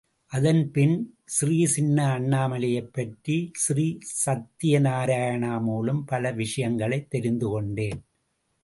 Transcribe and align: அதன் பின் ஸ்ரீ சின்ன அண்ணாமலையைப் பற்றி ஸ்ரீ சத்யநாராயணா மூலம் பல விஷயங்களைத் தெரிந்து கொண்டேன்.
அதன் 0.27 0.71
பின் 0.71 0.95
ஸ்ரீ 1.25 1.65
சின்ன 1.65 2.19
அண்ணாமலையைப் 2.19 2.89
பற்றி 2.91 3.51
ஸ்ரீ 3.53 3.97
சத்யநாராயணா 4.25 5.61
மூலம் 5.61 6.05
பல 6.05 6.31
விஷயங்களைத் 6.31 7.09
தெரிந்து 7.09 7.47
கொண்டேன். 7.49 8.03